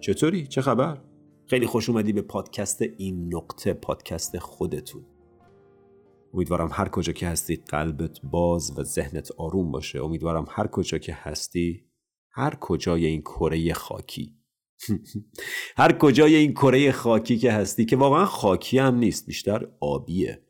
چطوری؟ 0.00 0.46
چه 0.46 0.60
خبر؟ 0.60 1.00
خیلی 1.46 1.66
خوش 1.66 1.88
اومدی 1.88 2.12
به 2.12 2.22
پادکست 2.22 2.82
این 2.82 3.34
نقطه 3.34 3.72
پادکست 3.72 4.38
خودتون. 4.38 5.06
امیدوارم 6.34 6.68
هر 6.72 6.88
کجا 6.88 7.12
که 7.12 7.28
هستی 7.28 7.56
قلبت 7.56 8.20
باز 8.22 8.78
و 8.78 8.82
ذهنت 8.82 9.32
آروم 9.32 9.72
باشه. 9.72 10.04
امیدوارم 10.04 10.46
هر 10.48 10.66
کجا 10.66 10.98
که 10.98 11.14
هستی 11.14 11.90
هر 12.32 12.54
کجای 12.54 13.06
این 13.06 13.20
کره 13.20 13.72
خاکی. 13.72 14.36
هر 15.80 15.92
کجای 15.92 16.34
این 16.34 16.52
کره 16.52 16.92
خاکی 16.92 17.38
که 17.38 17.52
هستی 17.52 17.84
که 17.84 17.96
واقعا 17.96 18.24
خاکی 18.24 18.78
هم 18.78 18.94
نیست 18.94 19.26
بیشتر 19.26 19.68
آبیه. 19.80 20.46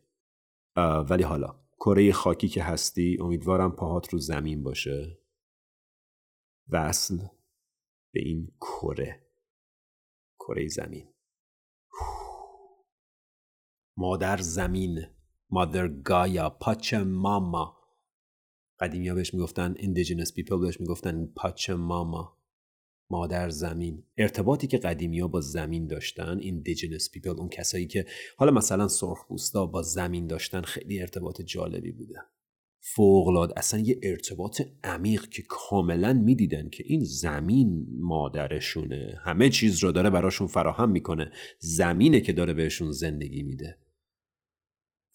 ولی 1.11 1.23
حالا 1.23 1.61
کره 1.81 2.13
خاکی 2.13 2.49
که 2.49 2.63
هستی 2.63 3.19
امیدوارم 3.21 3.73
پاهات 3.73 4.09
رو 4.13 4.19
زمین 4.19 4.63
باشه. 4.63 5.19
وصل 6.69 7.19
به 8.13 8.21
این 8.21 8.53
کره. 8.61 9.30
کره 10.41 10.69
زمین. 10.69 11.09
مادر 13.97 14.37
زمین 14.37 15.07
مادر 15.51 15.89
گایا 15.89 16.51
پاچ 16.51 16.95
ماما. 16.95 17.77
قدیمی 18.81 19.09
ها 19.09 19.15
بهش 19.15 19.35
می‌گفتن 19.35 19.75
indigenous 19.75 20.29
people 20.29 20.61
بهش 20.61 20.81
می‌گفتن 20.81 21.27
پاچ 21.27 21.71
ماما. 21.71 22.41
مادر 23.11 23.49
زمین. 23.49 24.05
ارتباطی 24.17 24.67
که 24.67 24.79
قدیمی 24.79 25.21
ها 25.21 25.29
با 25.29 25.41
زمین 25.41 25.87
داشتن 25.87 26.41
indigenous 26.41 27.05
people 27.05 27.39
اون 27.39 27.49
کسایی 27.49 27.87
که 27.87 28.07
حالا 28.37 28.53
مثلا 28.53 28.89
سرخپوستا 28.89 29.67
با 29.67 29.83
زمین 29.83 30.27
داشتن 30.27 30.63
خیلی 30.63 31.01
ارتباط 31.01 31.41
جالبی 31.41 31.93
بوده. 31.93 32.23
فوقلاد 32.83 33.53
اصلا 33.57 33.81
یه 33.81 34.01
ارتباط 34.03 34.63
عمیق 34.85 35.29
که 35.29 35.43
کاملا 35.49 36.13
می‌دیدن 36.13 36.69
که 36.69 36.85
این 36.87 37.05
زمین 37.05 37.87
مادرشونه. 37.99 39.21
همه 39.25 39.49
چیز 39.49 39.85
رو 39.85 39.93
داره 39.93 40.11
براشون 40.11 40.47
فراهم 40.47 40.91
می‌کنه. 40.91 41.33
زمینه 41.59 42.21
که 42.21 42.33
داره 42.33 42.53
بهشون 42.53 42.91
زندگی 42.91 43.43
میده. 43.43 43.79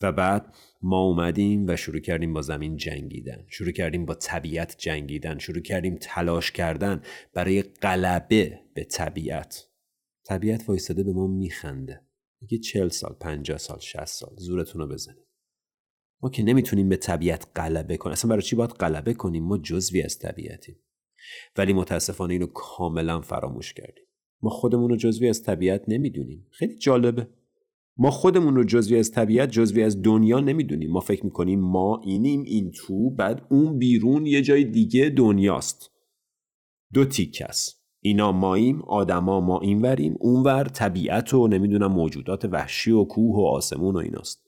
و 0.02 0.12
بعد 0.12 0.56
ما 0.82 1.02
اومدیم 1.02 1.68
و 1.68 1.76
شروع 1.76 2.00
کردیم 2.00 2.34
با 2.34 2.42
زمین 2.42 2.78
جنگیدن. 2.78 3.46
شروع 3.48 3.72
کردیم 3.72 4.06
با 4.06 4.16
طبیعت 4.16 4.76
جنگیدن. 4.78 5.38
شروع 5.38 5.62
کردیم 5.62 5.98
تلاش 6.02 6.52
کردن 6.52 7.02
برای 7.34 7.62
غلبه 7.62 8.60
به 8.74 8.84
طبیعت. 8.84 9.70
طبیعت 10.26 10.70
وایستاده 10.70 11.04
به 11.04 11.14
ما 11.14 11.28
میخنده. 11.28 12.02
میگه 12.42 12.58
چل 12.58 12.90
سال 12.90 13.16
پنجاه 13.20 13.58
سال 13.58 13.80
شست 13.80 14.20
سال 14.20 14.36
زورتون 14.38 14.82
رو 14.82 14.88
بزنید. 14.88 15.25
ما 16.26 16.32
که 16.32 16.44
نمی‌تونیم 16.44 16.90
به 16.90 16.98
طبیعت 16.98 17.48
غلبه 17.56 17.98
کنیم. 17.98 18.12
اصلا 18.12 18.30
برای 18.30 18.42
چی 18.42 18.56
باید 18.56 18.70
غلبه 18.70 19.14
کنیم؟ 19.14 19.44
ما 19.44 19.58
جزوی 19.58 20.02
از 20.02 20.20
طبیعتیم. 20.20 20.76
ولی 21.58 21.74
متاسفانه 21.74 22.34
اینو 22.34 22.46
کاملا 22.46 23.22
فراموش 23.22 23.74
کردیم. 23.74 24.04
ما 24.42 24.50
خودمون 24.50 24.90
رو 24.90 24.96
جزوی 24.96 25.30
از 25.30 25.44
طبیعت 25.44 25.84
نمی‌دونیم. 25.88 26.48
خیلی 26.52 26.78
جالبه. 26.78 27.28
ما 27.98 28.12
خودمون 28.12 28.56
رو 28.56 28.64
جزوی 28.64 29.00
از 29.00 29.12
طبیعت 29.12 29.52
جزوی 29.52 29.84
از 29.84 30.02
دنیا 30.02 30.40
نمی‌دونیم. 30.40 30.92
ما 30.92 31.00
فکر 31.00 31.26
می‌کنیم 31.26 31.60
ما 31.60 32.02
اینیم 32.06 32.44
این 32.44 32.72
تو 32.72 33.10
بعد 33.10 33.48
اون 33.50 33.78
بیرون 33.78 34.26
یه 34.26 34.42
جای 34.42 34.64
دیگه 34.64 35.10
دنیاست. 35.10 35.92
دو 36.94 37.06
تیک 37.06 37.44
است. 37.46 37.86
اینا 38.02 38.32
ماییم 38.32 38.82
آدما 38.82 39.42
ما 39.42 39.60
اینوریم 39.60 40.16
اونور 40.20 40.64
طبیعت 40.64 41.34
و 41.34 41.48
نمی‌دونم 41.48 41.92
موجودات 41.92 42.46
وحشی 42.46 42.92
و 42.92 43.04
کوه 43.04 43.36
و 43.36 43.42
آسمون 43.42 43.96
و 43.96 43.98
ایناست. 43.98 44.45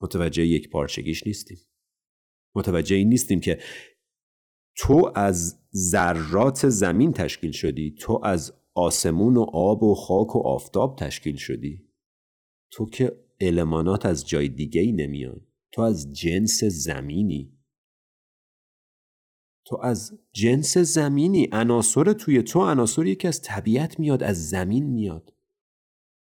متوجه 0.00 0.46
یک 0.46 0.70
پارچگیش 0.70 1.26
نیستیم. 1.26 1.58
متوجه 2.54 2.96
این 2.96 3.08
نیستیم 3.08 3.40
که 3.40 3.58
تو 4.76 5.12
از 5.14 5.60
ذرات 5.74 6.68
زمین 6.68 7.12
تشکیل 7.12 7.52
شدی 7.52 7.94
تو 8.00 8.20
از 8.24 8.52
آسمون 8.74 9.36
و 9.36 9.46
آب 9.52 9.82
و 9.82 9.94
خاک 9.94 10.36
و 10.36 10.38
آفتاب 10.38 10.96
تشکیل 10.98 11.36
شدی. 11.36 11.88
تو 12.72 12.90
که 12.90 13.24
المانات 13.40 14.06
از 14.06 14.28
جای 14.28 14.48
دیگه 14.48 14.80
ای 14.80 14.92
نمیان. 14.92 15.46
تو 15.72 15.82
از 15.82 16.12
جنس 16.12 16.64
زمینی. 16.64 17.58
تو 19.66 19.78
از 19.82 20.18
جنس 20.32 20.78
زمینی. 20.78 21.48
عناصر 21.52 22.12
توی 22.12 22.42
تو 22.42 22.60
عناصری 22.60 23.14
که 23.14 23.28
از 23.28 23.42
طبیعت 23.42 24.00
میاد 24.00 24.22
از 24.22 24.48
زمین 24.48 24.86
میاد. 24.86 25.34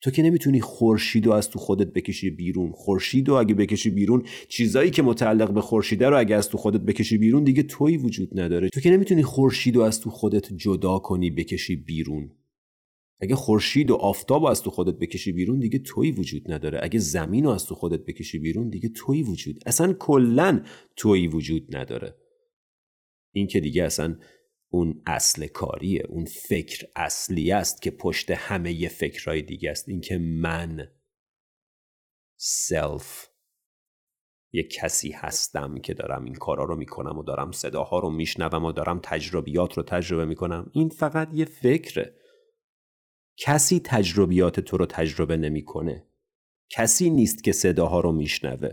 تو 0.00 0.10
که 0.10 0.22
نمی‌تونی 0.22 0.60
خورشید 0.60 1.26
رو 1.26 1.32
از 1.32 1.50
تو 1.50 1.58
خودت 1.58 1.92
بکشی 1.92 2.30
بیرون. 2.30 2.72
خورشید 2.72 3.28
رو 3.28 3.34
اگه 3.34 3.54
بکشی 3.54 3.90
بیرون 3.90 4.22
چیزایی 4.48 4.90
که 4.90 5.02
متعلق 5.02 5.50
به 5.50 5.60
خورشیده 5.60 6.08
رو 6.08 6.18
اگه 6.18 6.36
از 6.36 6.48
تو 6.48 6.58
خودت 6.58 6.80
بکشی 6.80 7.18
بیرون 7.18 7.44
دیگه 7.44 7.62
توی 7.62 7.96
وجود 7.96 8.40
نداره. 8.40 8.68
تو 8.68 8.80
که 8.80 8.90
نمی‌تونی 8.90 9.22
خورشید 9.22 9.76
رو 9.76 9.82
از 9.82 10.00
تو 10.00 10.10
خودت 10.10 10.52
جدا 10.52 10.98
کنی 10.98 11.30
بکشی 11.30 11.76
بیرون. 11.76 12.30
اگه 13.20 13.34
خورشید 13.34 13.90
و 13.90 13.94
آفتاب 13.94 14.44
از 14.44 14.62
تو 14.62 14.70
خودت 14.70 14.98
بکشی 14.98 15.32
بیرون 15.32 15.58
دیگه 15.58 15.78
توی 15.78 16.10
وجود 16.10 16.52
نداره. 16.52 16.78
اگه 16.82 16.98
زمین 16.98 17.44
رو 17.44 17.50
از 17.50 17.66
تو 17.66 17.74
خودت 17.74 18.04
بکشی 18.04 18.38
بیرون 18.38 18.68
دیگه 18.68 18.88
توی 18.88 19.22
وجود. 19.22 19.62
اصلا 19.66 19.92
کلا 19.92 20.64
توی 20.96 21.28
وجود 21.28 21.76
نداره. 21.76 22.14
این 23.32 23.46
که 23.46 23.60
دیگه 23.60 23.84
اصلا 23.84 24.16
اون 24.70 25.02
اصل 25.06 25.46
کاریه 25.46 26.02
اون 26.08 26.24
فکر 26.24 26.86
اصلی 26.96 27.52
است 27.52 27.82
که 27.82 27.90
پشت 27.90 28.30
همه 28.30 28.72
ی 28.72 28.88
فکرهای 28.88 29.42
دیگه 29.42 29.70
است. 29.70 29.88
اینکه 29.88 30.18
من 30.18 30.88
سلف 32.36 33.28
یه 34.52 34.62
کسی 34.62 35.10
هستم 35.10 35.78
که 35.78 35.94
دارم 35.94 36.24
این 36.24 36.34
کارا 36.34 36.64
رو 36.64 36.76
می‌کنم 36.76 37.18
و 37.18 37.22
دارم 37.22 37.52
صداها 37.52 37.98
رو 37.98 38.10
میشنوم 38.10 38.64
و 38.64 38.72
دارم 38.72 39.00
تجربیات 39.02 39.74
رو 39.74 39.82
تجربه 39.82 40.24
می‌کنم. 40.24 40.70
این 40.72 40.88
فقط 40.88 41.28
یه 41.32 41.44
فکره. 41.44 42.14
کسی 43.36 43.80
تجربیات 43.84 44.60
تو 44.60 44.76
رو 44.76 44.86
تجربه 44.86 45.36
نمی‌کنه. 45.36 46.06
کسی 46.70 47.10
نیست 47.10 47.44
که 47.44 47.52
صداها 47.52 48.00
رو 48.00 48.12
میشنوه. 48.12 48.70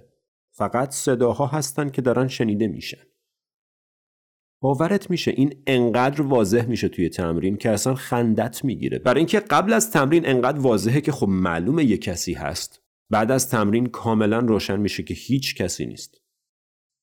فقط 0.51 0.91
صداها 0.91 1.47
هستن 1.47 1.89
که 1.89 2.01
دارن 2.01 2.27
شنیده 2.27 2.67
میشن. 2.67 3.03
باورت 4.65 5.09
میشه 5.09 5.31
این 5.31 5.55
انقدر 5.67 6.21
واضح 6.21 6.65
میشه 6.65 6.87
توی 6.87 7.09
تمرین 7.09 7.57
که 7.57 7.69
اصلا 7.69 7.95
خندت 7.95 8.65
می‌گیره. 8.65 8.99
برای 8.99 9.17
اینکه 9.17 9.39
قبل 9.39 9.73
از 9.73 9.91
تمرین 9.91 10.27
انقدر 10.27 10.59
واضحه 10.59 11.01
که 11.01 11.11
خب 11.11 11.27
معلومه 11.27 11.85
یه 11.85 11.97
کسی 11.97 12.33
هست 12.33 12.81
بعد 13.09 13.31
از 13.31 13.49
تمرین 13.49 13.85
کاملا 13.85 14.39
روشن 14.39 14.79
میشه 14.79 15.03
که 15.03 15.13
هیچ 15.13 15.55
کسی 15.55 15.85
نیست. 15.85 16.21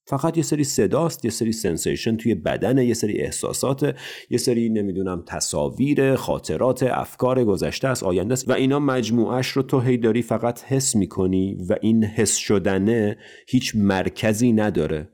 فقط 0.09 0.37
یه 0.37 0.43
سری 0.43 0.65
صداست 0.65 1.25
یه 1.25 1.31
سری 1.31 1.53
سنسیشن 1.53 2.17
توی 2.17 2.35
بدن 2.35 2.79
یه 2.79 2.95
سری 2.95 3.21
احساسات 3.21 3.97
یه 4.31 4.39
سری 4.39 4.69
نمی‌دونم 4.69 5.25
تصاویر 5.27 6.15
خاطرات 6.15 6.83
افکار 6.83 7.45
گذشته 7.45 7.89
از 7.89 8.03
آینده 8.03 8.33
است 8.33 8.49
و 8.49 8.53
اینا 8.53 8.79
مجموعش 8.79 9.49
رو 9.49 9.63
تو 9.63 9.81
هی 9.81 9.97
داری 9.97 10.23
فقط 10.23 10.65
حس 10.65 10.97
می‌کنی 10.97 11.59
و 11.69 11.77
این 11.81 12.05
حس 12.05 12.37
شدنه 12.37 13.17
هیچ 13.49 13.77
مرکزی 13.77 14.53
نداره. 14.53 15.09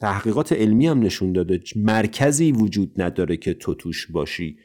تحقیقات 0.00 0.52
علمی 0.52 0.86
هم 0.86 0.98
نشون 0.98 1.32
داده. 1.32 1.60
مرکزی 1.76 2.52
وجود 2.52 3.02
نداره 3.02 3.36
که 3.36 3.54
تو 3.54 3.74
توش 3.74 4.10
باشی. 4.10 4.58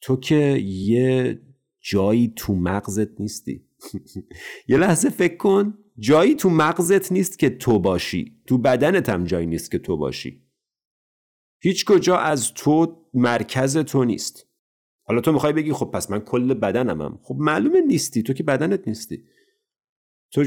تو 0.00 0.16
که 0.16 0.62
یه 0.64 1.40
جایی 1.80 2.32
تو 2.36 2.54
مغزت 2.54 3.20
نیستی. 3.20 3.68
یه 4.68 4.76
لحظه 4.76 5.10
فکر 5.10 5.36
کن. 5.36 5.78
جایی 5.98 6.34
تو 6.34 6.50
مغزت 6.50 7.12
نیست 7.12 7.38
که 7.38 7.50
تو 7.50 7.78
باشی. 7.78 8.42
تو 8.46 8.58
بدنت 8.58 9.08
هم 9.08 9.24
جایی 9.24 9.46
نیست 9.46 9.70
که 9.70 9.78
تو 9.78 9.96
باشی. 9.96 10.46
هیچ 11.62 11.84
کجا 11.84 12.16
از 12.16 12.54
تو 12.54 13.02
مرکز 13.14 13.78
تو 13.78 14.04
نیست. 14.04 14.46
حالا 15.02 15.20
تو 15.20 15.32
می‌خوای 15.32 15.52
بگی 15.52 15.72
خب 15.72 15.90
پس 15.94 16.10
من 16.10 16.20
کل 16.20 16.54
بدنمم. 16.54 17.18
خب 17.22 17.36
معلومه 17.38 17.80
نیستی. 17.80 18.22
تو 18.22 18.32
که 18.32 18.42
بدنت 18.42 18.88
نیستی. 18.88 19.24
تو 20.32 20.44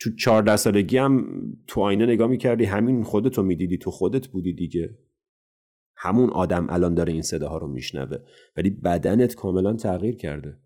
تو 0.00 0.14
چهارده 0.14 0.56
سالگی 0.56 0.96
هم 0.98 1.26
تو 1.66 1.80
آینه 1.80 2.06
نگاه 2.06 2.28
می‌کردی 2.28 2.64
همین 2.64 3.04
خودتو 3.04 3.42
می‌دیدی 3.42 3.78
تو 3.78 3.90
خودت 3.90 4.28
بودی 4.28 4.52
دیگه. 4.52 4.98
همون 5.96 6.30
آدم 6.30 6.66
الان 6.70 6.94
داره 6.94 7.12
این 7.12 7.22
صداها 7.22 7.58
رو 7.58 7.68
میشنوه. 7.68 8.18
ولی 8.56 8.70
بدنت 8.70 9.34
کاملا 9.34 9.72
تغییر 9.72 10.16
کرده. 10.16 10.58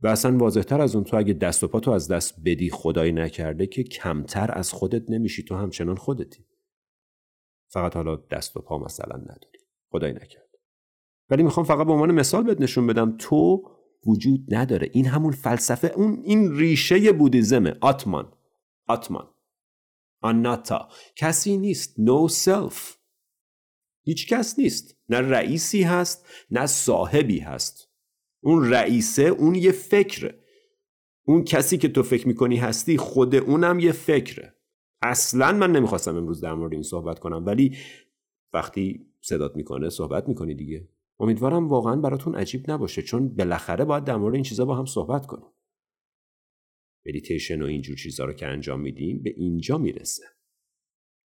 و 0.00 0.06
اصلا 0.06 0.36
واضحتر 0.36 0.80
از 0.80 0.94
اون 0.94 1.04
تو 1.04 1.16
اگه 1.16 1.32
دست 1.32 1.64
و 1.64 1.68
پا 1.68 1.80
تو 1.80 1.90
از 1.90 2.08
دست 2.08 2.40
بدی 2.44 2.70
خدایی 2.70 3.12
نکرده 3.12 3.66
که 3.66 3.82
کمتر 3.82 4.50
از 4.52 4.72
خودت 4.72 5.10
نمیشی 5.10 5.42
تو 5.42 5.54
همچنان 5.54 5.96
خودتی. 5.96 6.44
فقط 7.68 7.96
حالا 7.96 8.16
دست 8.16 8.56
و 8.56 8.60
پا 8.60 8.78
مثلا 8.78 9.16
نداری. 9.16 9.58
خدایی 9.90 10.12
نکرده. 10.12 10.58
ولی 11.30 11.42
می‌خوام 11.42 11.66
فقط 11.66 11.86
به 11.86 11.92
عنوان 11.92 12.12
مثال 12.12 12.42
بهت 12.42 12.60
نشون 12.60 12.86
بدم 12.86 13.16
تو 13.18 13.62
وجود 14.06 14.54
نداره. 14.54 14.90
این 14.92 15.06
همون 15.06 15.32
فلسفه 15.32 15.92
اون 15.96 16.20
این 16.24 16.56
ریشه 16.56 17.12
بودیزمه. 17.12 17.74
آتمان. 17.80 18.32
آتمان. 18.92 19.28
آناتا. 20.20 20.88
کسی 21.16 21.56
نیست. 21.56 21.96
No 21.96 22.32
self. 22.32 22.76
هیچ 24.04 24.28
کس 24.28 24.58
نیست. 24.58 24.96
نه 25.08 25.18
رئیسی 25.18 25.82
هست 25.82 26.26
نه 26.50 26.66
صاحبی 26.66 27.38
هست. 27.38 27.88
اون 28.44 28.70
رئیسه 28.70 29.22
اون 29.22 29.54
یه 29.54 29.72
فکره. 29.72 30.38
اون 31.26 31.44
کسی 31.44 31.78
که 31.78 31.88
تو 31.88 32.02
فکر 32.02 32.28
می‌کنی 32.28 32.56
هستی 32.56 32.96
خود 32.96 33.34
اونم 33.34 33.78
یه 33.78 33.92
فکره. 33.92 34.56
اصلا 35.02 35.52
من 35.52 35.72
نمی‌خواستم 35.72 36.16
امروز 36.16 36.40
در 36.40 36.54
مورد 36.54 36.72
این 36.72 36.82
صحبت 36.82 37.18
کنم 37.18 37.46
ولی 37.46 37.76
وقتی 38.52 39.06
صدات 39.20 39.56
می‌کنه 39.56 39.90
صحبت 39.90 40.28
می‌کنی 40.28 40.54
دیگه. 40.54 40.88
امیدوارم 41.20 41.68
واقعا 41.68 41.96
براتون 41.96 42.34
عجیب 42.34 42.70
نباشه 42.70 43.02
چون 43.02 43.28
بالاخره 43.28 43.84
باید 43.84 44.04
در 44.04 44.16
مورد 44.16 44.34
این 44.34 44.44
چیزا 44.44 44.64
با 44.64 44.74
هم 44.76 44.86
صحبت 44.86 45.26
کنیم. 45.26 45.46
مدیتیشن 47.06 47.62
و 47.62 47.66
اینجور 47.66 47.96
چیزا 47.96 48.24
رو 48.24 48.32
که 48.32 48.46
انجام 48.46 48.80
میدیم 48.80 49.22
به 49.22 49.34
اینجا 49.36 49.78
می‌رسه. 49.78 50.22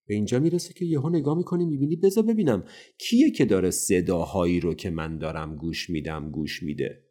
به 0.07 0.13
اینجا 0.13 0.39
می‌رسه 0.39 0.73
که 0.73 0.85
یهو 0.85 1.09
نگاه 1.09 1.37
می‌کنی 1.37 1.65
می‌بینی 1.65 1.95
بذار 1.95 2.23
ببینم 2.23 2.63
کیه 2.99 3.31
که 3.31 3.45
داره 3.45 3.71
صداهایی 3.71 4.59
رو 4.59 4.73
که 4.73 4.89
من 4.89 5.17
دارم 5.17 5.55
گوش 5.55 5.89
میدم 5.89 6.31
گوش 6.31 6.63
میده. 6.63 7.03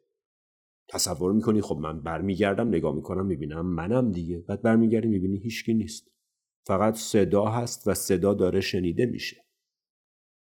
تصور 0.88 1.32
می‌کنی 1.32 1.60
خب 1.60 1.76
من 1.76 2.02
برمیگردم 2.02 2.68
نگاه 2.68 2.94
می‌کنم 2.94 3.26
می‌بینم 3.26 3.66
منم 3.66 4.12
دیگه. 4.12 4.38
بعد 4.38 4.62
برمیگردی 4.62 5.08
می‌بینی 5.08 5.38
هیچکی 5.38 5.74
نیست. 5.74 6.10
فقط 6.66 6.94
صدا 6.94 7.44
هست 7.44 7.88
و 7.88 7.94
صدا 7.94 8.34
داره 8.34 8.60
شنیده 8.60 9.06
میشه. 9.06 9.36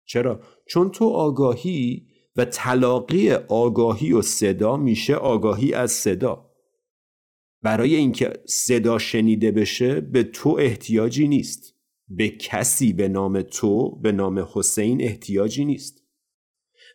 چرا؟ 0.06 0.42
چون 0.68 0.92
تو 0.92 1.06
آگاهی 1.06 2.08
و 2.36 2.46
تلاقی 2.46 3.32
آگاهی 3.32 4.14
و 4.14 4.22
صدا 4.22 4.78
میشه 4.78 5.16
آگاهی 5.16 5.74
از 5.74 5.92
صدا. 5.92 6.47
برای 7.68 7.96
اینکه 7.96 8.34
صدا 8.46 8.98
شنیده 8.98 9.52
بشه 9.52 10.02
به 10.02 10.24
تو 10.24 10.50
احتیاجی 10.60 11.28
نیست. 11.28 11.76
به 12.08 12.30
کسی 12.30 12.94
به 12.94 13.08
نام 13.08 13.42
تو 13.42 14.00
به 14.00 14.12
نام 14.12 14.48
حسین 14.54 15.02
احتیاجی 15.02 15.66
نیست. 15.66 16.04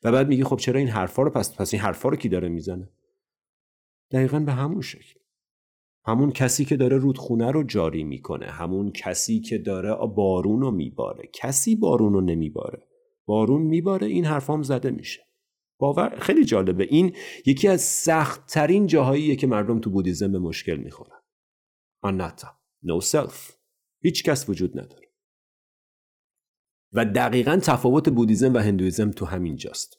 و 0.03 0.13
بعد 0.13 0.29
میگی 0.29 0.45
خب 0.45 0.57
چرا 0.57 0.79
این 0.79 0.89
حرفا 0.89 1.23
رو 1.23 1.31
پس 1.31 1.57
پس 1.57 1.75
این 1.75 1.83
حرفا 1.83 2.09
رو 2.09 2.17
کی 2.17 2.29
داره 2.29 2.49
می‌زنه؟ 2.49 2.89
دقیقا 4.11 4.41
به 4.41 4.53
همون 4.53 4.81
شکل. 4.81 5.21
همون 6.05 6.33
کسی 6.33 6.65
که 6.65 6.77
داره 6.77 6.97
رودخونه 6.97 7.51
رو 7.51 7.63
جاری 7.63 8.05
می‌کنه 8.05 8.47
همون 8.47 8.93
کسی 8.93 9.41
که 9.41 9.59
داره 9.59 9.95
بارون 10.07 10.61
رو 10.61 10.71
میباره. 10.71 11.29
کسی 11.33 11.77
بارون 11.77 12.13
رو 12.13 12.21
نمیباره. 12.21 12.83
بارون 13.27 13.63
میباره 13.63 14.07
این 14.07 14.25
حرفام 14.25 14.63
زده 14.63 14.91
میشه. 14.91 15.23
باور 15.83 16.19
خیلی 16.21 16.45
جالبه. 16.45 16.85
این 16.85 17.17
یکی 17.47 17.69
از 17.69 17.81
سخت 17.81 18.47
ترین 18.47 18.87
جاهاییه 18.87 19.37
که 19.37 19.47
مردم 19.47 19.81
تو 19.81 19.91
بودیزم 19.91 20.33
به 20.33 20.39
مشکل 20.39 20.77
می‌خورن. 20.77 21.21
آناتا. 22.03 22.49
نو 22.83 23.01
سلف 23.01 23.57
هیچ 24.03 24.25
کس 24.25 24.49
وجود 24.49 24.81
نداره. 24.81 25.13
و 26.93 27.05
دقیقا 27.05 27.57
تفاوت 27.63 28.09
بودیزم 28.09 28.55
و 28.55 28.59
هندویزم 28.59 29.11
تو 29.11 29.25
همین 29.25 29.57
جاست. 29.57 29.99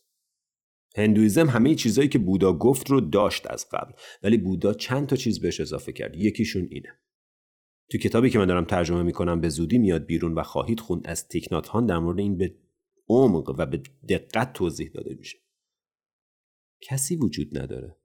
هندویزم 0.95 1.49
همه 1.49 1.75
چیزهایی 1.75 2.09
که 2.09 2.19
بودا 2.19 2.53
گفت 2.53 2.89
رو 2.89 3.01
داشت 3.01 3.51
از 3.51 3.69
قبل 3.71 3.93
ولی 4.23 4.37
بودا 4.37 4.73
چند 4.73 5.07
تا 5.07 5.15
چیز 5.15 5.41
بهش 5.41 5.59
اضافه 5.59 5.91
کرد. 5.91 6.15
یکیشون 6.15 6.67
اینه. 6.71 6.99
تو 7.91 7.97
کتابی 7.97 8.29
که 8.29 8.39
من 8.39 8.45
دارم 8.45 8.65
ترجمه 8.65 9.03
می‌کنم 9.03 9.41
به 9.41 9.49
زودی 9.49 9.77
میاد 9.77 10.05
بیرون 10.05 10.33
و 10.33 10.43
خواهید 10.43 10.79
خوند 10.79 11.07
از 11.07 11.27
تیکنات 11.27 11.67
هان 11.67 11.85
در 11.85 11.99
مورد 11.99 12.19
این 12.19 12.37
به 12.37 12.55
عمق 13.09 13.55
و 13.57 13.65
به 13.65 13.83
دقت 14.09 14.53
توضیح 14.53 14.89
داده 14.93 15.15
میشه. 15.15 15.42
کسی 16.81 17.15
وجود 17.15 17.57
نداره. 17.57 17.99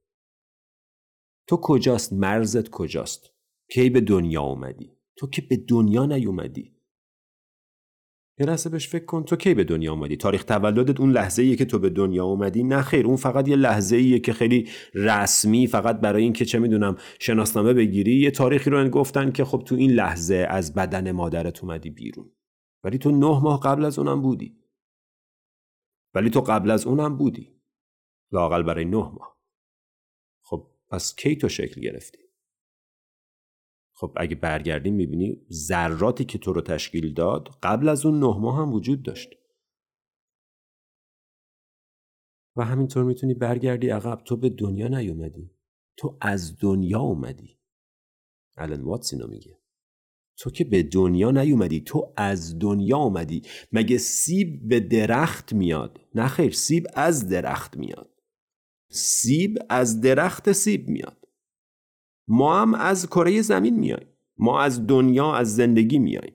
تو 1.46 1.56
کجاست؟ 1.62 2.12
مرزت 2.12 2.68
کجاست؟ 2.68 3.30
کی 3.70 3.90
به 3.90 4.00
دنیا 4.00 4.42
اومدی؟ 4.42 4.98
تو 5.16 5.26
که 5.26 5.42
به 5.42 5.56
دنیا 5.56 6.06
نیومدی. 6.06 6.78
یه 8.40 8.46
لحظه 8.46 8.70
بهش 8.70 8.88
فکر 8.88 9.04
کن. 9.04 9.24
تو 9.24 9.36
کی 9.36 9.54
به 9.54 9.64
دنیا 9.64 9.92
اومدی؟ 9.92 10.16
تاریخ 10.16 10.44
تولدت 10.44 11.00
اون 11.00 11.12
لحظه 11.12 11.42
ایه 11.42 11.56
که 11.56 11.64
تو 11.64 11.78
به 11.78 11.90
دنیا 11.90 12.24
اومدی؟ 12.24 12.62
نه 12.62 12.82
خیر 12.82 13.06
اون 13.06 13.16
فقط 13.16 13.48
یه 13.48 13.56
لحظه 13.56 13.96
ایه 13.96 14.18
که 14.18 14.32
خیلی 14.32 14.68
رسمی 14.94 15.66
فقط 15.66 16.00
برای 16.00 16.22
اینکه 16.22 16.44
چه 16.44 16.58
می‌دونم 16.58 16.96
شناسنامه 17.20 17.72
بگیری 17.72 18.20
یه 18.20 18.30
تاریخی 18.30 18.70
رو 18.70 18.88
گفتن 18.88 19.32
که 19.32 19.44
خب 19.44 19.62
تو 19.66 19.74
این 19.74 19.90
لحظه 19.90 20.46
از 20.50 20.74
بدن 20.74 21.12
مادرت 21.12 21.64
اومدی 21.64 21.90
بیرون. 21.90 22.30
ولی 22.84 22.98
تو 22.98 23.10
نه 23.10 23.40
ماه 23.42 23.60
قبل 23.60 23.84
از 23.84 23.98
اونم 23.98 24.22
بودی. 24.22 24.58
ولی 26.14 26.30
تو 26.30 26.40
قبل 26.40 26.70
از 26.70 26.86
اونم 26.86 27.16
بودی. 27.16 27.57
لاقل 28.32 28.62
برای 28.62 28.84
نه 28.84 28.96
ماه. 28.96 29.38
خب 30.42 30.70
پس 30.90 31.14
کی 31.16 31.36
تو 31.36 31.48
شکل 31.48 31.80
گرفتی؟ 31.80 32.18
خب 33.94 34.14
اگه 34.16 34.36
برگردیم 34.36 34.94
می‌بینی 34.94 35.46
ذراتی 35.50 36.24
که 36.24 36.38
تو 36.38 36.52
رو 36.52 36.60
تشکیل 36.60 37.14
داد 37.14 37.48
قبل 37.62 37.88
از 37.88 38.06
اون 38.06 38.20
نه 38.20 38.38
ماه 38.38 38.58
هم 38.58 38.72
وجود 38.72 39.02
داشت. 39.02 39.30
و 42.56 42.64
همینطور 42.64 43.04
می‌تونی 43.04 43.34
برگردی 43.34 43.88
عقب. 43.88 44.22
تو 44.24 44.36
به 44.36 44.48
دنیا 44.48 44.88
نیومدی. 44.88 45.50
تو 45.96 46.18
از 46.20 46.58
دنیا 46.58 47.00
اومدی. 47.00 47.58
الان 48.56 48.82
واتس 48.82 49.12
اینو 49.12 49.26
میگه. 49.26 49.58
تو 50.38 50.50
که 50.50 50.64
به 50.64 50.82
دنیا 50.82 51.30
نیومدی 51.30 51.80
تو 51.80 52.14
از 52.16 52.58
دنیا 52.58 52.96
اومدی. 52.96 53.42
مگه 53.72 53.98
سیب 53.98 54.68
به 54.68 54.80
درخت 54.80 55.52
میاد؟ 55.52 56.00
نه 56.14 56.28
خیر 56.28 56.52
سیب 56.52 56.86
از 56.94 57.28
درخت 57.28 57.76
میاد. 57.76 58.17
سیب 58.90 59.58
از 59.68 60.00
درخت 60.00 60.52
سیب 60.52 60.88
میاد. 60.88 61.18
ما 62.28 62.62
هم 62.62 62.74
از 62.74 63.06
کره 63.06 63.42
زمین 63.42 63.78
میایم 63.78 64.06
ما 64.38 64.60
از 64.60 64.86
دنیا 64.86 65.34
از 65.34 65.56
زندگی 65.56 65.98
میایم 65.98 66.32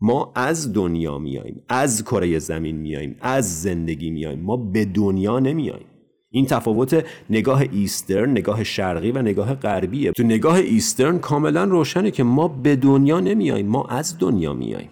ما 0.00 0.32
از 0.36 0.72
دنیا 0.72 1.18
میایم 1.18 1.62
از 1.68 2.04
کره 2.04 2.38
زمین 2.38 2.76
میایم 2.76 3.16
از 3.20 3.62
زندگی 3.62 4.10
میایم 4.10 4.40
ما 4.40 4.56
به 4.56 4.84
دنیا 4.84 5.38
نمیایم 5.38 5.86
این 6.30 6.46
تفاوت 6.46 7.06
نگاه 7.30 7.60
Eastern 7.60 8.30
نگاه 8.30 8.64
شرقی 8.64 9.10
و 9.10 9.22
نگاه 9.22 9.54
غربیه. 9.54 10.12
تو 10.12 10.22
نگاه 10.22 10.54
Eastern 10.54 11.18
کاملا 11.18 11.64
روشنه 11.64 12.10
که 12.10 12.22
ما 12.22 12.48
به 12.48 12.76
دنیا 12.76 13.20
نمیایم 13.20 13.66
ما 13.66 13.84
از 13.84 14.18
دنیا 14.18 14.54
میایم 14.54 14.90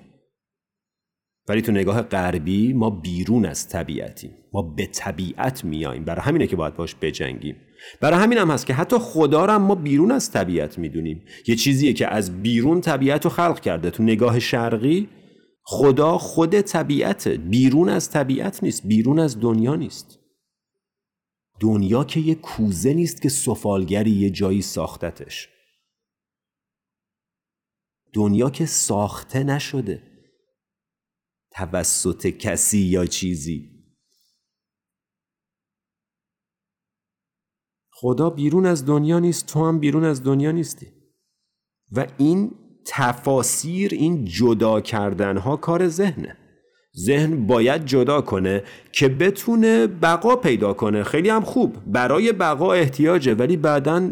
ولی 1.48 1.62
تو 1.62 1.72
نگاه 1.72 2.02
غربی 2.02 2.72
ما 2.72 2.90
بیرون 2.90 3.46
از 3.46 3.68
طبیعتیم. 3.68 4.30
ما 4.52 4.62
به 4.62 4.86
طبیعت 4.86 5.64
میاییم. 5.64 6.04
برای 6.04 6.20
همینه 6.20 6.46
که 6.46 6.56
باید 6.56 6.76
باش 6.76 6.96
بجنگیم. 7.00 7.56
برای 8.00 8.18
همین 8.20 8.38
هم 8.38 8.50
هست 8.50 8.66
که 8.66 8.74
حتی 8.74 8.96
خدا 8.98 9.44
رو 9.44 9.58
ما 9.58 9.74
بیرون 9.74 10.12
از 10.12 10.30
طبیعت 10.30 10.78
می‌دونیم. 10.78 11.22
یه 11.46 11.56
چیزیه 11.56 11.92
که 11.92 12.08
از 12.08 12.42
بیرون 12.42 12.80
طبیعت 12.80 13.24
رو 13.24 13.30
خلق 13.30 13.60
کرده. 13.60 13.90
تو 13.90 14.02
نگاه 14.02 14.38
شرقی 14.38 15.08
خدا 15.62 16.18
خود 16.18 16.60
طبیعت 16.60 17.28
بیرون 17.28 17.88
از 17.88 18.10
طبیعت 18.10 18.62
نیست. 18.62 18.86
بیرون 18.86 19.18
از 19.18 19.40
دنیا 19.40 19.76
نیست. 19.76 20.18
دنیا 21.60 22.04
که 22.04 22.20
یه 22.20 22.34
کوزه 22.34 22.94
نیست 22.94 23.22
که 23.22 23.28
سفالگری 23.28 24.10
یه 24.10 24.30
جایی 24.30 24.62
ساختتش. 24.62 25.48
دنیا 28.12 28.50
که 28.50 28.66
ساخته 28.66 29.44
نشده. 29.44 30.13
توسط 31.54 32.26
کسی 32.26 32.78
یا 32.78 33.06
چیزی. 33.06 33.70
خدا 37.90 38.30
بیرون 38.30 38.66
از 38.66 38.86
دنیا 38.86 39.18
نیست 39.18 39.46
تو 39.46 39.64
هم 39.64 39.78
بیرون 39.78 40.04
از 40.04 40.22
دنیا 40.22 40.50
نیستی. 40.50 40.86
و 41.92 42.06
این 42.18 42.52
تفاسیر 42.86 43.90
این 43.94 44.24
جدا 44.24 44.80
کردن 44.80 45.36
ها 45.36 45.56
کار 45.56 45.88
ذهنه. 45.88 46.36
ذهن 46.96 47.46
باید 47.46 47.84
جدا 47.86 48.20
کنه 48.20 48.62
که 48.92 49.08
بتونه 49.08 49.86
بقا 49.86 50.36
پیدا 50.36 50.72
کنه. 50.72 51.02
خیلی 51.02 51.28
هم 51.28 51.42
خوب 51.42 51.76
برای 51.86 52.32
بقا 52.32 52.72
احتیاجه 52.72 53.34
ولی 53.34 53.56
بعدا 53.56 54.10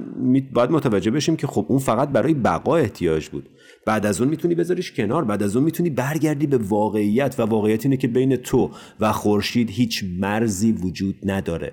باید 0.53 0.71
متوجه 0.71 1.11
بشیم 1.11 1.37
که 1.37 1.47
خب 1.47 1.67
اون 1.69 1.79
فقط 1.79 2.09
برای 2.09 2.35
بقا 2.35 2.77
احتیاج 2.77 3.29
بود. 3.29 3.49
بعد 3.87 4.07
از 4.07 4.21
اون 4.21 4.31
می‌تونی 4.31 4.55
بذاریش 4.55 4.93
کنار 4.93 5.25
بعد 5.25 5.43
از 5.43 5.57
اون 5.57 5.65
می‌تونی 5.65 5.91
برگردی 5.91 6.47
به 6.47 6.59
واقعیت 6.59 7.41
و 7.41 7.43
واقعیت 7.43 7.85
اینه 7.85 7.97
که 7.97 8.09
بین 8.09 8.37
تو 8.37 8.71
و 9.01 9.13
خورشید 9.13 9.71
هیچ 9.71 10.05
مرزی 10.19 10.73
وجود 10.73 11.31
نداره. 11.31 11.73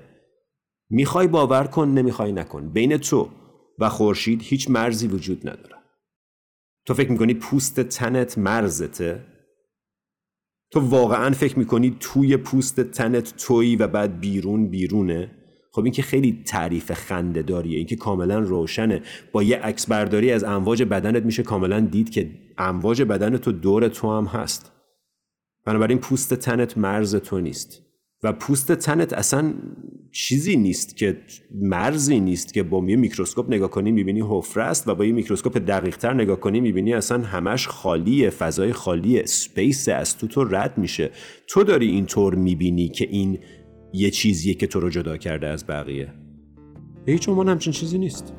می‌خوای 0.89 1.27
باور 1.27 1.63
کن 1.63 1.87
نمی‌خوای 1.87 2.31
نکن. 2.31 2.69
بین 2.69 2.97
تو 2.97 3.29
و 3.79 3.89
خورشید 3.89 4.41
هیچ 4.43 4.69
مرزی 4.69 5.07
وجود 5.07 5.49
نداره. 5.49 5.75
تو 6.85 6.93
فکر 6.93 7.11
می‌کنی 7.11 7.33
پوست 7.33 7.79
تنت 7.79 8.37
مرزته؟ 8.37 9.25
تو 10.71 10.79
واقعا 10.79 11.31
فکر 11.31 11.59
می‌کنی 11.59 11.97
توی 11.99 12.37
پوست 12.37 12.81
تنت 12.81 13.37
تویی 13.37 13.75
و 13.75 13.87
بعد 13.87 14.19
بیرون 14.19 14.69
بیرونه؟ 14.69 15.38
خب 15.71 15.83
این 15.83 15.93
که 15.93 16.01
خیلی 16.01 16.43
تعریف 16.45 16.91
خنده 16.91 17.41
داریه 17.41 17.77
این 17.77 17.87
که 17.87 17.95
کاملا 17.95 18.39
روشنه. 18.39 19.01
با 19.31 19.43
یه 19.43 19.57
عکس 19.57 19.87
برداری 19.87 20.31
از 20.31 20.43
امواج 20.43 20.83
بدنت 20.83 21.23
میشه 21.23 21.43
کاملا 21.43 21.79
دید 21.79 22.09
که 22.09 22.31
امواج 22.57 23.01
بدن 23.01 23.37
تو 23.37 23.51
دور 23.51 23.87
تو 23.87 24.17
هم 24.17 24.25
هست. 24.25 24.71
بنابراین 25.65 25.97
پوست 25.97 26.33
تنت 26.33 26.77
مرز 26.77 27.15
تو 27.15 27.39
نیست. 27.39 27.81
و 28.23 28.33
پوست 28.33 28.71
تنت 28.71 29.13
اصلا 29.13 29.53
چیزی 30.11 30.55
نیست 30.55 30.97
که 30.97 31.21
مرزی 31.61 32.19
نیست 32.19 32.53
که 32.53 32.63
با 32.63 32.85
یه 32.87 32.95
میکروسکوپ 32.95 33.49
نگاه 33.49 33.69
کنی 33.69 33.91
می‌بینی 33.91 34.21
حفره 34.21 34.63
است 34.63 34.87
و 34.87 34.95
با 34.95 35.05
یه 35.05 35.11
میکروسکوپ 35.11 35.57
دقیق 35.57 35.97
تر 35.97 36.13
نگاه 36.13 36.39
کنی 36.39 36.59
می‌بینی 36.59 36.93
اصلا 36.93 37.23
همش 37.23 37.67
خالیه 37.67 38.29
فضای 38.29 38.73
خالیه 38.73 39.25
space 39.25 39.89
از 39.89 40.17
تو 40.17 40.27
تو 40.27 40.43
رد 40.43 40.77
میشه. 40.77 41.11
تو 41.47 41.63
داری 41.63 41.87
اینطور 41.87 42.35
می‌بینی 42.35 42.89
که 42.89 43.07
این 43.09 43.39
یه 43.93 44.11
چیزیه 44.11 44.53
که 44.53 44.67
تو 44.67 44.79
رو 44.79 44.89
جدا 44.89 45.17
کرده 45.17 45.47
از 45.47 45.67
بقیه. 45.67 46.13
هیچ 47.05 47.29
عنوان 47.29 47.49
همچین 47.49 47.73
چیزی 47.73 47.97
نیست. 47.97 48.33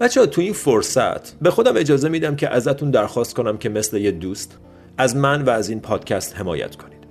بچه 0.00 0.20
ها 0.20 0.26
تو 0.26 0.40
این 0.40 0.52
فرصت 0.52 1.38
به 1.40 1.50
خودم 1.50 1.76
اجازه 1.76 2.08
میدم 2.08 2.36
که 2.36 2.48
ازتون 2.48 2.90
درخواست 2.90 3.34
کنم 3.34 3.58
که 3.58 3.68
مثل 3.68 3.96
یه 3.96 4.10
دوست 4.10 4.58
از 4.98 5.16
من 5.16 5.42
و 5.42 5.50
از 5.50 5.68
این 5.68 5.80
پادکست 5.80 6.36
حمایت 6.36 6.76
کنید. 6.76 7.01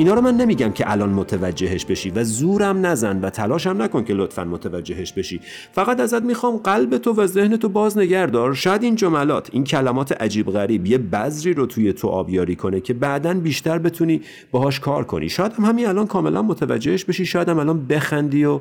اینا 0.00 0.14
رو 0.14 0.20
من 0.20 0.36
نمیگم 0.36 0.72
که 0.72 0.90
الان 0.90 1.08
متوجهش 1.08 1.84
بشی 1.84 2.10
و 2.10 2.24
زورم 2.24 2.86
نزن 2.86 3.20
و 3.20 3.30
تلاشم 3.30 3.82
نکن 3.82 4.04
که 4.04 4.14
لطفا 4.14 4.44
متوجهش 4.44 5.12
بشی. 5.12 5.40
فقط 5.72 6.00
ازت 6.00 6.22
می‌خوام 6.22 6.56
قلب 6.56 6.98
تو 6.98 7.12
و 7.12 7.26
ذهن 7.26 7.56
تو 7.56 7.68
باز 7.68 7.98
نگردار. 7.98 8.54
شاید 8.54 8.82
این 8.82 8.94
جملات 8.94 9.48
این 9.52 9.64
کلمات 9.64 10.12
عجیب 10.12 10.50
غریب 10.50 10.86
یه 10.86 10.98
بذری 10.98 11.54
رو 11.54 11.66
توی 11.66 11.92
تو 11.92 12.08
آبیاری 12.08 12.56
کنه 12.56 12.80
که 12.80 12.94
بعدا 12.94 13.34
بیشتر 13.34 13.78
بتونی 13.78 14.20
باهاش 14.50 14.80
کار 14.80 15.04
کنی. 15.04 15.28
شاید 15.28 15.52
هم 15.52 15.64
همین 15.64 15.86
الان 15.86 16.06
کاملا 16.06 16.42
متوجهش 16.42 17.04
بشی 17.04 17.26
شاید 17.26 17.48
هم 17.48 17.58
الان 17.58 17.86
بخندی 17.86 18.44
و 18.44 18.60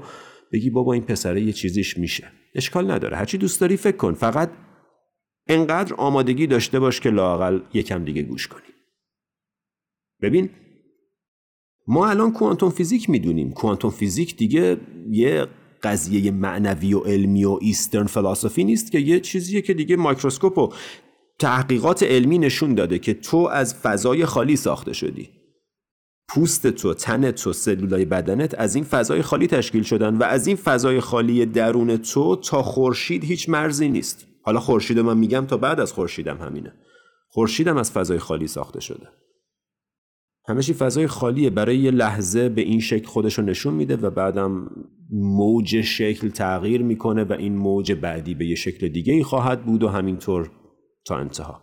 بگی 0.52 0.70
بابا 0.70 0.94
این 0.94 1.04
پسره 1.04 1.42
یه 1.42 1.52
چیزیش 1.52 1.98
میشه. 1.98 2.32
اشکال 2.56 2.92
نداره. 2.92 3.18
هرچی 3.18 3.38
دوست 3.38 3.62
داری 3.62 3.78
فکر 3.78 3.98
کن. 3.98 4.14
فقط 4.14 4.50
انقدر 5.48 5.94
آمادگی 5.94 6.48
داشته 6.48 6.80
باش 6.80 7.00
که 7.00 7.10
لاقل 7.10 7.60
یکم 7.74 8.04
دیگه 8.04 8.22
گوش 8.22 8.48
کنی. 8.48 8.62
ببین 10.22 10.50
ما 11.92 12.10
الان 12.10 12.32
quantum 12.32 12.70
physics 12.70 13.10
می‌دونیم. 13.10 13.52
quantum 13.52 13.92
physics 13.92 14.38
دیگه 14.38 14.78
یه 15.10 15.48
قضیه 15.84 16.32
معنوی 16.32 16.94
و 16.94 17.00
علمی 17.00 17.46
و 17.46 17.58
Eastern 17.62 18.06
فلسفی 18.06 18.64
نیست 18.64 18.92
که 18.92 19.00
یه 19.00 19.20
چیزیه 19.20 19.62
که 19.62 19.74
دیگه 19.74 19.96
microscope 19.96 20.58
و 20.58 20.70
تحقیقات 21.40 22.04
علمی 22.04 22.38
نشون 22.38 22.76
داده 22.76 23.00
که 23.00 23.14
تو 23.14 23.38
از 23.38 23.76
فضای 23.76 24.26
خالی 24.26 24.56
ساخته 24.56 24.94
شدی. 24.94 25.30
پوست 26.28 26.68
تو 26.68 26.94
تن 26.94 27.32
تو 27.32 27.54
سلولای 27.54 28.06
بدنت 28.06 28.56
از 28.60 28.76
این 28.76 28.84
فضای 28.84 29.22
خالی 29.22 29.48
تشکیل 29.48 29.84
شدن 29.84 30.18
و 30.18 30.24
از 30.24 30.48
این 30.48 30.56
فضای 30.56 31.00
خالی 31.00 31.46
درون 31.46 31.98
تو 31.98 32.36
تا 32.36 32.64
خورشید 32.64 33.24
هیچ 33.24 33.50
مرزی 33.50 33.90
نیست. 33.90 34.28
حالا 34.44 34.60
خورشید 34.60 35.00
من 35.00 35.18
میگم 35.18 35.46
تا 35.46 35.58
بعد 35.58 35.80
از 35.80 35.94
خورشیدم 35.94 36.38
همینه. 36.38 36.74
خورشیدم 37.30 37.78
از 37.78 37.92
فضای 37.92 38.20
خالی 38.20 38.48
ساخته 38.48 38.82
شده. 38.82 39.08
همشی 40.50 40.74
فضای 40.74 41.08
خالیه. 41.08 41.50
برای 41.50 41.78
یه 41.78 41.92
لحظه 41.92 42.50
به 42.50 42.62
این 42.62 42.80
شکل 42.80 43.08
خودش 43.08 43.40
رو 43.40 43.46
نشون 43.46 43.74
میده 43.74 43.96
و 43.96 44.10
بعدم 44.10 44.70
موج 45.12 45.82
شکل 45.82 46.30
تغییر 46.30 46.82
می‌کنه 46.82 47.24
و 47.24 47.34
این 47.34 47.56
موج 47.56 47.92
بعدی 47.92 48.36
به 48.36 48.46
یه 48.46 48.56
شکل 48.56 48.88
دیگه 48.88 49.14
ای 49.14 49.24
خواهد 49.24 49.66
بود 49.66 49.84
و 49.84 49.88
همینطور 49.88 50.52
تا 51.06 51.18
انتها. 51.18 51.62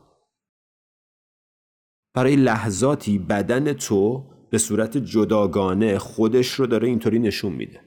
برای 2.15 2.37
لحظاتی 2.37 3.19
بدن 3.19 3.73
تو 3.73 4.25
به 4.51 4.59
صورت 4.59 4.97
جداگانه 4.97 5.99
خودش 5.99 6.51
رو 6.51 6.67
داره 6.67 6.89
اینطوری 6.89 7.19
نشون 7.19 7.53
میده. 7.53 7.81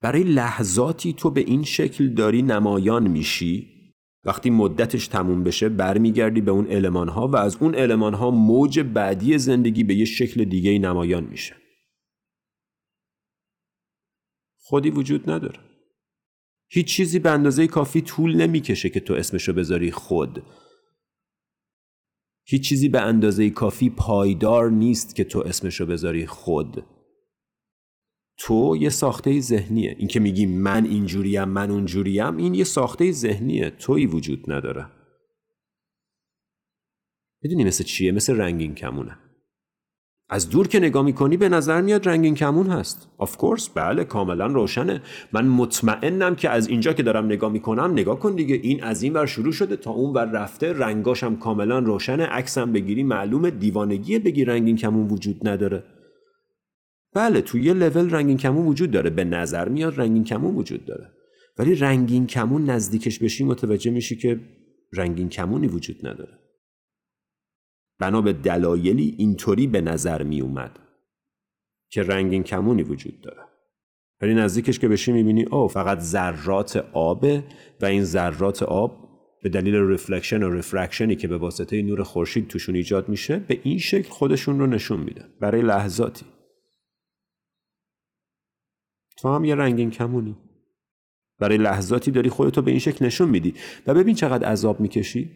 برای 0.00 0.22
لحظاتی 0.22 1.12
تو 1.12 1.30
به 1.30 1.40
این 1.40 1.62
شکل 1.62 2.08
داری 2.08 2.42
نمایان 2.42 3.08
میشی 3.08 3.77
وقتی 4.28 4.50
مدتش 4.50 5.08
تموم 5.08 5.44
بشه 5.44 5.68
برمیگردی 5.68 6.40
به 6.40 6.50
اون 6.50 6.66
علمان 6.66 7.08
ها 7.08 7.28
و 7.28 7.36
از 7.36 7.56
اون 7.56 7.74
علمان 7.74 8.14
ها 8.14 8.30
موج 8.30 8.80
بعدی 8.80 9.38
زندگی 9.38 9.84
به 9.84 9.94
یه 9.94 10.04
شکل 10.04 10.44
دیگه 10.44 10.78
نمایان 10.78 11.24
میشه. 11.24 11.56
خودی 14.56 14.90
وجود 14.90 15.30
نداره. 15.30 15.60
هیچ 16.70 16.86
چیزی 16.86 17.18
به 17.18 17.30
اندازه 17.30 17.66
کافی 17.66 18.00
طول 18.00 18.36
نمی‌کشه 18.36 18.88
که 18.90 19.00
تو 19.00 19.14
اسمشو 19.14 19.52
بذاری 19.52 19.90
خود. 19.90 20.42
هیچ 22.44 22.68
چیزی 22.68 22.88
به 22.88 23.00
اندازه 23.00 23.50
کافی 23.50 23.90
پایدار 23.90 24.70
نیست 24.70 25.16
که 25.16 25.24
تو 25.24 25.38
اسمشو 25.38 25.86
بذاری 25.86 26.26
خود. 26.26 26.84
تو 28.38 28.76
یه 28.80 28.88
ساخته 28.88 29.40
ذهنیه. 29.40 29.96
این 29.98 30.08
که 30.08 30.20
میگی 30.20 30.46
من 30.46 30.84
اینجوریم 30.84 31.44
من 31.44 31.70
اونجوریم 31.70 32.36
این 32.36 32.54
یه 32.54 32.64
ساخته 32.64 33.12
ذهنیه. 33.12 33.70
تویی 33.70 34.06
وجود 34.06 34.52
نداره. 34.52 34.86
می‌دونی 37.42 37.64
مثل 37.64 37.84
چیه؟ 37.84 38.12
مثل 38.12 38.36
رنگین 38.36 38.74
کمونه. 38.74 39.18
از 40.30 40.50
دور 40.50 40.68
که 40.68 40.78
نگاه 40.78 41.04
می‌کنی 41.04 41.36
به 41.36 41.48
نظر 41.48 41.80
میاد 41.80 42.08
رنگین 42.08 42.34
کمون 42.34 42.66
هست. 42.66 43.08
of 43.18 43.36
course 43.36 43.68
بله 43.68 44.04
کاملا 44.04 44.46
روشنه. 44.46 45.02
من 45.32 45.46
مطمئنم 45.46 46.36
که 46.36 46.50
از 46.50 46.68
اینجا 46.68 46.92
که 46.92 47.02
دارم 47.02 47.26
نگاه 47.26 47.52
می‌کنم 47.52 47.92
نگاه 47.92 48.18
کن 48.18 48.34
دیگه. 48.34 48.54
این 48.54 48.82
از 48.82 49.02
این 49.02 49.12
ور 49.12 49.26
شروع 49.26 49.52
شده 49.52 49.76
تا 49.76 49.90
اون 49.90 50.14
ور 50.14 50.24
رفته. 50.24 50.72
رنگاشم 50.72 51.36
کاملا 51.36 51.78
روشنه. 51.78 52.26
عکسم 52.26 52.72
بگیری 52.72 53.02
معلومه. 53.02 53.50
دیوانگی 53.50 54.18
بگی 54.18 54.44
رنگین 54.44 54.76
کمون 54.76 55.08
وجود 55.08 55.48
نداره. 55.48 55.84
بله 57.14 57.40
تو 57.40 57.58
یه 57.58 57.72
لول 57.72 58.10
رنگین 58.10 58.36
کمون 58.36 58.66
وجود 58.66 58.90
داره. 58.90 59.10
به 59.10 59.24
نظر 59.24 59.68
میاد 59.68 60.00
رنگین 60.00 60.24
کمون 60.24 60.54
وجود 60.54 60.84
داره. 60.84 61.10
ولی 61.58 61.74
رنگین 61.74 62.26
کمون 62.26 62.70
نزدیکش 62.70 63.18
بشی 63.18 63.44
متوجه 63.44 63.90
میشی 63.90 64.16
که 64.16 64.40
رنگین 64.92 65.28
کمونی 65.28 65.66
وجود 65.66 66.06
نداره. 66.06 66.38
بنا 67.98 68.20
به 68.20 68.32
دلایلی 68.32 69.14
اینطوری 69.18 69.66
به 69.66 69.80
نظر 69.80 70.22
می 70.22 70.40
اومد 70.40 70.78
که 71.90 72.02
رنگین 72.02 72.42
کمونی 72.42 72.82
وجود 72.82 73.20
داره. 73.20 73.42
ولی 74.20 74.34
نزدیکش 74.34 74.78
که 74.78 74.88
بشی 74.88 75.12
می‌بینی 75.12 75.44
او 75.44 75.68
فقط 75.68 75.98
ذرات 75.98 76.76
آبه 76.92 77.44
و 77.80 77.86
این 77.86 78.04
ذرات 78.04 78.62
آب 78.62 79.08
به 79.42 79.48
دلیل 79.48 79.74
رفلکشن 79.74 80.42
و 80.42 80.50
رفرکشنی 80.50 81.16
که 81.16 81.28
به 81.28 81.38
واسطه 81.38 81.82
نور 81.82 82.02
خورشید 82.02 82.48
توشون 82.48 82.74
ایجاد 82.74 83.08
میشه 83.08 83.38
به 83.38 83.60
این 83.62 83.78
شکل 83.78 84.08
خودشون 84.08 84.58
رو 84.58 84.66
نشون 84.66 85.00
میده 85.00 85.24
برای 85.40 85.62
لحظاتی. 85.62 86.26
تو 89.18 89.28
هم 89.28 89.44
یه 89.44 89.54
رنگین 89.54 89.90
کمونی. 89.90 90.36
برای 91.38 91.58
لحظاتی 91.58 92.10
داری 92.10 92.30
خودتو 92.30 92.62
به 92.62 92.70
این 92.70 92.80
شکل 92.80 93.06
نشون 93.06 93.28
میدی. 93.28 93.54
و 93.86 93.94
ببین 93.94 94.14
چقدر 94.14 94.48
عذاب 94.48 94.80
می‌کشی. 94.80 95.30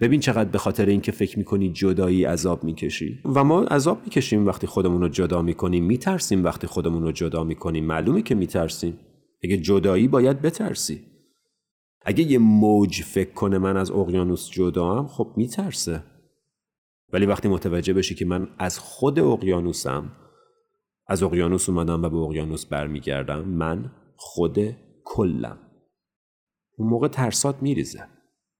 ببین 0.00 0.20
چقدر 0.20 0.50
به 0.50 0.58
خاطر 0.58 0.86
اینکه 0.86 1.12
فکر 1.12 1.38
می‌کنی 1.38 1.72
جدایی 1.72 2.24
عذاب 2.24 2.64
می‌کشی. 2.64 3.18
و 3.24 3.44
ما 3.44 3.62
عذاب 3.62 4.00
می‌کشیم 4.04 4.46
وقتی 4.46 4.66
خودمون 4.66 5.00
رو 5.00 5.08
جدا 5.08 5.42
می‌کنیم. 5.42 5.84
میترسیم 5.84 6.44
وقتی 6.44 6.66
خودمون 6.66 7.02
رو 7.02 7.12
جدا 7.12 7.44
می‌کنیم. 7.44 7.84
معلومه 7.84 8.22
که 8.22 8.34
میترسیم. 8.34 8.98
اگه 9.42 9.56
جدایی 9.56 10.08
باید 10.08 10.42
بترسی. 10.42 11.00
اگه 12.02 12.24
یه 12.24 12.38
موج 12.38 13.02
فکر 13.02 13.30
کنه 13.30 13.58
من 13.58 13.76
از 13.76 13.90
اقیانوس 13.90 14.50
جدا 14.50 14.94
هم 14.94 15.06
خب 15.06 15.32
میترسه. 15.36 16.02
ولی 17.12 17.26
وقتی 17.26 17.48
متوجه 17.48 17.92
بشی 17.92 18.14
که 18.14 18.24
من 18.24 18.48
از 18.58 18.78
خود 18.78 19.18
اقیانوسم 19.18 20.12
از 21.08 21.22
اقیانوس 21.22 21.68
اومدم 21.68 22.02
و 22.02 22.08
به 22.08 22.16
اقیانوس 22.16 22.66
برمیگردم. 22.66 23.44
من 23.44 23.90
خود 24.16 24.58
کلم. 25.04 25.58
اون 26.76 26.88
موقع 26.88 27.08
ترسات 27.08 27.62
میریزه. 27.62 28.04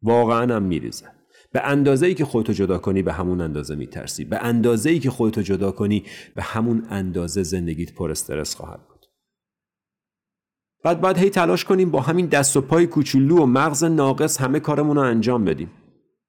واقعا 0.03 0.57
هم 0.57 0.63
میریزه. 0.63 1.07
به 1.53 1.67
اندازه 1.67 2.07
ای 2.07 2.15
که 2.15 2.25
خودتو 2.25 2.53
جدا 2.53 2.79
کنی 2.79 3.03
به 3.03 3.13
همون 3.13 3.41
اندازه 3.41 3.75
میترسی. 3.75 4.25
به 4.25 4.39
اندازه 4.45 4.91
ای 4.91 4.99
که 4.99 5.11
خودتو 5.11 5.43
جدا 5.43 5.71
کنی 5.71 6.05
به 6.35 6.43
همون 6.43 6.87
اندازه 6.91 7.43
زندگیت 7.43 7.95
پر 7.95 8.11
استرس 8.11 8.55
خواهد 8.55 8.89
بود. 8.89 9.07
بعد 10.85 11.01
باید 11.01 11.19
هی 11.19 11.31
تلاش 11.31 11.65
کنیم 11.65 11.91
با 11.91 12.01
همین 12.01 12.27
دست 12.27 12.57
و 12.57 12.61
پای 12.61 12.87
کوچولو 12.87 13.43
و 13.43 13.47
مغز 13.47 13.85
ناقص 13.85 14.41
همه 14.41 14.61
کارمون 14.61 14.97
رو 14.97 15.03
انجام 15.03 15.45
بدیم. 15.45 15.71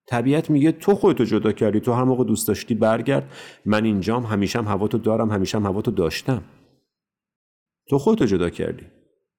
طبیعت 0.09 0.49
میگه 0.49 0.71
تو 0.71 0.95
خودتو 0.95 1.23
جدا 1.23 1.51
کردی 1.51 1.79
تو 1.79 1.93
هر 1.93 2.03
موقع 2.03 2.23
دوست 2.23 2.47
داشتی 2.47 2.75
برگرد. 2.75 3.31
من 3.65 3.85
اینجام 3.85 4.25
هوا 4.25 4.87
تو 4.87 4.97
دارم 4.97 5.31
همیشم 5.31 5.65
هوا 5.65 5.81
تو 5.81 5.91
داشتم. 5.91 6.43
تو 7.89 7.97
خودتو 7.97 8.25
جدا 8.25 8.49
کردی. 8.49 8.85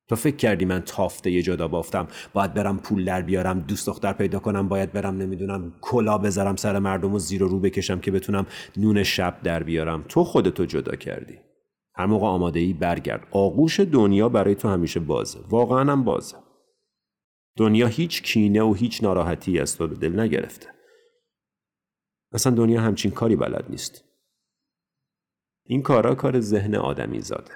تو 0.08 0.16
فکر 0.16 0.36
کردی 0.36 0.64
من 0.64 0.80
تافته 0.80 1.30
یه 1.30 1.42
جدا 1.42 1.68
بافتم. 1.68 2.06
باید 2.32 2.54
برم 2.54 2.78
پول 2.78 3.04
در 3.04 3.22
بیارم 3.22 3.60
دوست 3.60 3.86
دختر 3.86 4.12
پیدا 4.12 4.38
کنم 4.38 4.68
باید 4.68 4.92
برم 4.92 5.16
نمی‌دونم 5.16 5.72
کلا 5.80 6.18
بذارم 6.18 6.56
سر 6.56 6.78
مردم 6.78 7.14
و 7.14 7.18
زیر 7.18 7.42
و 7.42 7.48
رو 7.48 7.60
بکشم 7.60 8.00
که 8.00 8.10
بتونم 8.10 8.46
نون 8.76 9.02
شب 9.02 9.36
در 9.42 9.62
بیارم. 9.62 10.04
تو 10.08 10.24
خودتو 10.24 10.64
جدا 10.64 10.96
کردی. 10.96 11.38
هر 11.94 12.06
موقع 12.06 12.26
آماده 12.26 12.60
ای 12.60 12.72
برگرد. 12.72 13.26
آغوش 13.30 13.80
دنیا 13.80 14.28
برای 14.28 14.54
تو 14.54 14.68
همیشه 14.68 15.00
بازه. 15.00 15.38
واقعا 15.50 15.92
هم 15.92 16.04
بازه. 16.04 16.36
دنیا 17.56 17.86
هیچ 17.86 18.22
کینه 18.22 18.62
و 18.62 18.74
هیچ 18.74 19.02
ناراحتی 19.02 19.58
از 19.58 19.76
تو 19.76 19.86
دل 19.86 20.20
نگرفته. 20.20 20.68
اصلا 22.32 22.54
دنیا 22.54 22.80
همچین 22.80 23.10
کاری 23.10 23.36
بلد 23.36 23.66
نیست. 23.70 24.04
این 25.66 25.82
کارا 25.82 26.14
کار 26.14 26.40
ذهن 26.40 26.74
آدمی 26.74 27.20
زاده. 27.20 27.52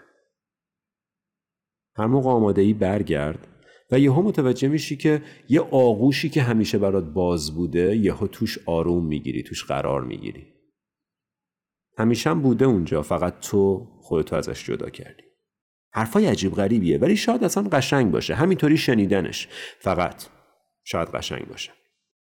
هر 1.96 2.06
موقع 2.06 2.30
آماده 2.30 2.62
ای 2.62 2.74
برگرد 2.74 3.48
و 3.90 3.98
یهو 3.98 4.22
متوجه 4.22 4.68
میشی 4.68 4.96
که 4.96 5.22
یه 5.48 5.60
آغوشی 5.60 6.28
که 6.28 6.42
همیشه 6.42 6.78
برات 6.78 7.04
باز 7.04 7.54
بوده 7.54 7.96
یهو 7.96 8.26
توش 8.26 8.58
آروم 8.66 9.06
می‌گیری 9.06 9.42
توش 9.42 9.64
قرار 9.64 10.02
می‌گیری. 10.04 10.54
همیشه 11.98 12.30
هم 12.30 12.42
بوده 12.42 12.64
اونجا 12.64 13.02
فقط 13.02 13.40
تو 13.40 13.86
خودتو 14.00 14.36
ازش 14.36 14.66
جدا 14.66 14.90
کردی. 14.90 15.33
حرفای 15.94 16.26
عجیب 16.26 16.54
غریبیه 16.54 16.98
ولی 16.98 17.16
شاید 17.16 17.44
اصلا 17.44 17.62
قشنگ 17.62 18.10
باشه. 18.10 18.34
همینطوری 18.34 18.76
شنیدنش. 18.76 19.48
فقط 19.78 20.24
شاید 20.84 21.08
قشنگ 21.08 21.48
باشه. 21.48 21.70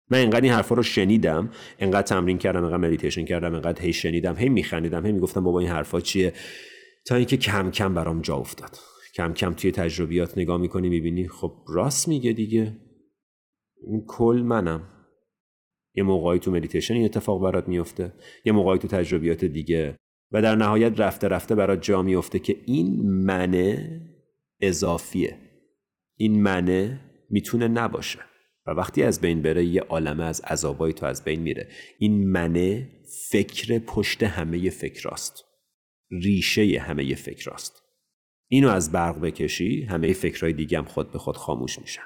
من 0.10 0.20
انقدر 0.22 0.42
این 0.42 0.52
حرفا 0.52 0.76
رو 0.76 0.84
شنیدم 0.84 1.50
انقدر 1.80 2.02
تمرین 2.08 2.38
کردم 2.38 2.64
انقدر 2.64 2.78
مدیتیشن 2.78 3.26
کردم 3.26 3.54
انقدر 3.54 3.82
هی 3.82 3.94
شنیدم 3.94 4.36
هی 4.36 4.50
میخندیدم 4.50 5.06
هی 5.06 5.12
می‌گفتم 5.12 5.44
بابا 5.44 5.60
این 5.60 5.70
حرفا 5.70 6.02
چیه؟ 6.02 6.34
تا 7.06 7.16
اینکه 7.16 7.38
کم 7.38 7.72
کم 7.72 7.94
برام 7.94 8.22
جا 8.22 8.36
افتاد. 8.36 8.78
کم 9.16 9.34
کم 9.34 9.54
توی 9.54 9.72
تجربیات 9.72 10.38
نگاه 10.38 10.58
می‌کنی 10.58 10.90
می‌بینی 10.90 11.28
خب 11.28 11.54
راست 11.68 12.08
میگه 12.08 12.34
دیگه. 12.34 12.78
این 13.88 14.06
کل 14.08 14.42
منم. 14.46 14.90
یه 15.96 16.04
موقعی 16.04 16.40
تو 16.40 16.52
مدیتیشن 16.52 16.94
این 16.94 17.06
اتفاق 17.06 17.44
برات 17.44 17.68
میفته 17.68 18.14
یه 18.46 18.54
موقعی 18.54 18.80
تو 18.80 18.88
تجربیات 18.88 19.46
دیگه. 19.46 19.96
و 20.32 20.42
در 20.42 20.56
نهایت 20.56 21.00
رفته 21.00 21.28
رفته 21.28 21.56
برات 21.56 21.82
جا 21.82 22.02
میفته 22.02 22.40
که 22.40 22.58
این 22.66 23.02
منه 23.02 24.02
اضافیه. 24.62 25.38
این 26.16 26.42
منه 26.42 27.00
می‌تونه 27.30 27.68
نباشه. 27.68 28.20
و 28.68 28.72
وقتی 28.72 29.04
از 29.04 29.22
بین 29.22 29.42
بره 29.42 29.66
یه 29.66 29.82
عالمه 29.82 30.24
از 30.24 30.42
عذابای 30.42 30.94
تو 30.94 31.06
از 31.06 31.24
بین 31.24 31.40
میره. 31.40 31.68
این 32.00 32.32
منه 32.32 32.90
فکر 33.30 33.80
پشت 33.80 34.24
همه 34.24 34.70
فکراست. 34.70 35.44
ریشه 36.12 36.80
همه 36.80 37.16
فکراست. 37.16 37.82
اینو 38.48 38.70
از 38.70 38.92
برق 38.92 39.20
بکشی 39.20 39.84
همه 39.84 40.14
فکرهای 40.14 40.54
دیگه 40.54 40.78
هم 40.78 40.86
خود 40.86 41.12
به 41.12 41.20
خود 41.20 41.38
خاموش 41.38 41.80
میشن. 41.80 42.02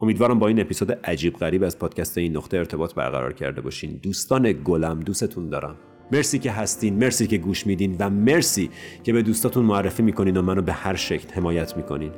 امیدوارم 0.00 0.38
با 0.38 0.48
این 0.48 0.60
اپیزود 0.60 0.92
عجیب 0.92 1.34
غریب 1.34 1.62
از 1.62 1.78
پادکست 1.78 2.18
این 2.18 2.36
نقطه 2.36 2.56
ارتباط 2.56 2.94
برقرار 2.94 3.32
کرده 3.32 3.60
باشین. 3.60 4.00
دوستان 4.02 4.52
گلم 4.52 5.00
دوستتون 5.00 5.48
دارم. 5.48 5.76
مرسی 6.12 6.38
که 6.38 6.50
هستین 6.50 6.98
مرسی 6.98 7.26
که 7.26 7.38
گوش 7.38 7.66
میدین 7.66 7.96
و 7.98 8.10
مرسی 8.10 8.70
که 9.04 9.12
به 9.12 9.22
دوستاتون 9.22 9.64
معرفی 9.64 10.02
می‌کنین 10.02 10.36
و 10.36 10.42
منو 10.42 10.62
به 10.62 10.72
هر 10.72 10.94
شکل 10.94 11.34
حمایت 11.34 11.76
می‌کنین. 11.76 12.12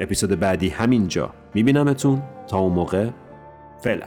اپیزود 0.00 0.40
بعدی 0.40 0.68
همینجا. 0.68 1.34
میبینمتون. 1.54 2.22
تا 2.48 2.58
اون 2.58 2.72
موقع 2.72 3.08
فعلا. 3.82 4.06